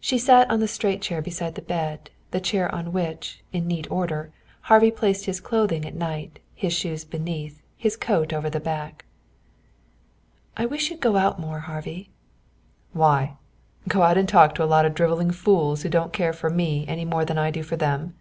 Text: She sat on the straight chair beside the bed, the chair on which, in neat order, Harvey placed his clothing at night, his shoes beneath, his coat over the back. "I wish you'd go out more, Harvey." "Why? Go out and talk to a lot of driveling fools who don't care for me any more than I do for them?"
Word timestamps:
She 0.00 0.18
sat 0.18 0.50
on 0.50 0.58
the 0.58 0.66
straight 0.66 1.00
chair 1.00 1.22
beside 1.22 1.54
the 1.54 1.62
bed, 1.62 2.10
the 2.32 2.40
chair 2.40 2.74
on 2.74 2.92
which, 2.92 3.40
in 3.52 3.68
neat 3.68 3.88
order, 3.88 4.32
Harvey 4.62 4.90
placed 4.90 5.26
his 5.26 5.38
clothing 5.38 5.84
at 5.84 5.94
night, 5.94 6.40
his 6.56 6.72
shoes 6.72 7.04
beneath, 7.04 7.62
his 7.76 7.96
coat 7.96 8.32
over 8.32 8.50
the 8.50 8.58
back. 8.58 9.04
"I 10.56 10.66
wish 10.66 10.90
you'd 10.90 10.98
go 11.00 11.14
out 11.16 11.38
more, 11.38 11.60
Harvey." 11.60 12.10
"Why? 12.92 13.36
Go 13.86 14.02
out 14.02 14.18
and 14.18 14.28
talk 14.28 14.56
to 14.56 14.64
a 14.64 14.64
lot 14.64 14.84
of 14.84 14.92
driveling 14.92 15.30
fools 15.30 15.82
who 15.82 15.88
don't 15.88 16.12
care 16.12 16.32
for 16.32 16.50
me 16.50 16.84
any 16.88 17.04
more 17.04 17.24
than 17.24 17.38
I 17.38 17.52
do 17.52 17.62
for 17.62 17.76
them?" 17.76 18.16